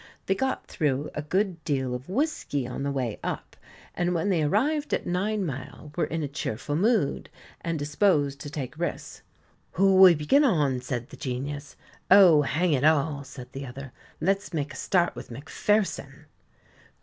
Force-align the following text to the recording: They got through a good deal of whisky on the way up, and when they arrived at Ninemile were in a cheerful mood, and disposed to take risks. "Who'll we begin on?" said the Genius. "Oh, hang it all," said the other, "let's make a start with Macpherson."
They 0.25 0.33
got 0.33 0.65
through 0.65 1.11
a 1.13 1.21
good 1.21 1.63
deal 1.63 1.93
of 1.93 2.09
whisky 2.09 2.67
on 2.67 2.81
the 2.81 2.89
way 2.91 3.19
up, 3.23 3.55
and 3.93 4.15
when 4.15 4.29
they 4.29 4.41
arrived 4.41 4.95
at 4.95 5.05
Ninemile 5.05 5.91
were 5.95 6.05
in 6.05 6.23
a 6.23 6.27
cheerful 6.27 6.75
mood, 6.75 7.29
and 7.63 7.77
disposed 7.77 8.39
to 8.39 8.49
take 8.49 8.79
risks. 8.79 9.21
"Who'll 9.73 9.99
we 9.99 10.15
begin 10.15 10.43
on?" 10.43 10.81
said 10.81 11.09
the 11.11 11.17
Genius. 11.17 11.75
"Oh, 12.09 12.41
hang 12.41 12.73
it 12.73 12.83
all," 12.83 13.23
said 13.23 13.51
the 13.51 13.63
other, 13.67 13.91
"let's 14.19 14.55
make 14.55 14.73
a 14.73 14.75
start 14.75 15.15
with 15.15 15.29
Macpherson." 15.29 16.25